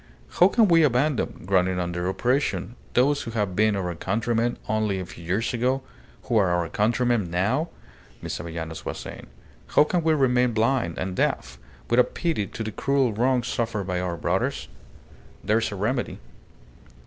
[0.39, 5.05] "How can we abandon, groaning under oppression, those who have been our countrymen only a
[5.05, 5.83] few years ago,
[6.23, 7.69] who are our countrymen now?"
[8.19, 9.27] Miss Avellanos was saying.
[9.77, 13.99] "How can we remain blind, and deaf without pity to the cruel wrongs suffered by
[13.99, 14.69] our brothers?
[15.43, 16.17] There is a remedy."